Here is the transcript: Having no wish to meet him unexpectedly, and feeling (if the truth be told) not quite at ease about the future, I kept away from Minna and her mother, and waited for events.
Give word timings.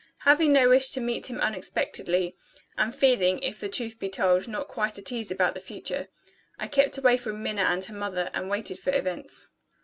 Having 0.21 0.53
no 0.53 0.67
wish 0.69 0.89
to 0.93 0.99
meet 0.99 1.27
him 1.27 1.39
unexpectedly, 1.41 2.35
and 2.75 2.95
feeling 2.95 3.37
(if 3.43 3.59
the 3.59 3.69
truth 3.69 3.99
be 3.99 4.09
told) 4.09 4.47
not 4.47 4.67
quite 4.67 4.97
at 4.97 5.11
ease 5.11 5.29
about 5.29 5.53
the 5.53 5.59
future, 5.59 6.07
I 6.57 6.67
kept 6.69 6.97
away 6.97 7.17
from 7.17 7.43
Minna 7.43 7.61
and 7.61 7.85
her 7.85 7.93
mother, 7.93 8.31
and 8.33 8.49
waited 8.49 8.79
for 8.79 8.89
events. 8.95 9.45